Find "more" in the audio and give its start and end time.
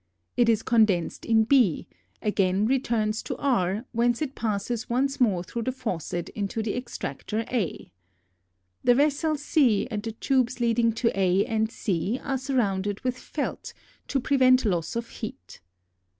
5.21-5.43